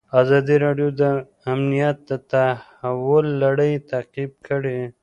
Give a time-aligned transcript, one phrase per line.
[0.21, 1.03] ازادي راډیو د
[1.53, 4.79] امنیت د تحول لړۍ تعقیب کړې.